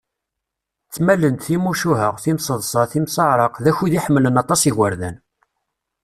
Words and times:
Ttmalen-d 0.87 1.41
timucuha, 1.45 2.09
timseḍsa, 2.23 2.81
timseɛraq, 2.91 3.55
d 3.63 3.65
akud 3.71 3.91
iḥemmlen 3.97 4.39
aṭas 4.41 4.61
yigerdan. 4.65 5.15